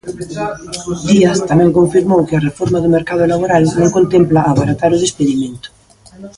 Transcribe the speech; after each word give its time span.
Díaz 1.07 1.39
tamén 1.49 1.75
confirmou 1.77 2.21
que 2.27 2.35
a 2.35 2.43
reforma 2.47 2.77
do 2.83 2.93
mercado 2.97 3.23
laboral 3.33 3.63
non 3.79 3.93
contempla 3.97 4.41
abaratar 4.51 4.91
o 4.93 5.01
despedimento. 5.05 5.67